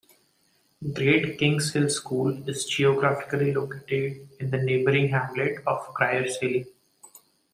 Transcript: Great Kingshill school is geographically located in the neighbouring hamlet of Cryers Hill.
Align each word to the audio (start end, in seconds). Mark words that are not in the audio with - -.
Great 0.93 1.37
Kingshill 1.37 1.87
school 1.91 2.49
is 2.49 2.65
geographically 2.65 3.53
located 3.53 4.27
in 4.39 4.49
the 4.49 4.57
neighbouring 4.57 5.09
hamlet 5.09 5.57
of 5.67 5.93
Cryers 5.93 6.39
Hill. 6.41 6.63